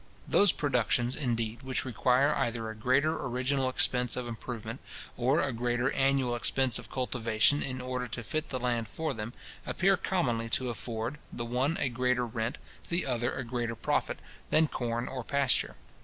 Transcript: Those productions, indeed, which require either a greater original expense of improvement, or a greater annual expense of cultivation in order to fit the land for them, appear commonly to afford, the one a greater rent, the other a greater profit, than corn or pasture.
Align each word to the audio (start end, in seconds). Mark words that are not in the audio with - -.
Those 0.27 0.51
productions, 0.51 1.15
indeed, 1.15 1.61
which 1.61 1.85
require 1.85 2.33
either 2.33 2.67
a 2.67 2.75
greater 2.75 3.23
original 3.23 3.69
expense 3.69 4.15
of 4.15 4.25
improvement, 4.27 4.79
or 5.15 5.41
a 5.41 5.53
greater 5.53 5.91
annual 5.91 6.35
expense 6.35 6.79
of 6.79 6.89
cultivation 6.89 7.61
in 7.61 7.79
order 7.81 8.07
to 8.07 8.23
fit 8.23 8.49
the 8.49 8.59
land 8.59 8.87
for 8.87 9.13
them, 9.13 9.33
appear 9.63 9.97
commonly 9.97 10.49
to 10.57 10.71
afford, 10.71 11.19
the 11.31 11.45
one 11.45 11.77
a 11.79 11.87
greater 11.87 12.25
rent, 12.25 12.57
the 12.89 13.05
other 13.05 13.31
a 13.35 13.43
greater 13.43 13.75
profit, 13.75 14.17
than 14.49 14.67
corn 14.67 15.07
or 15.07 15.23
pasture. 15.23 15.75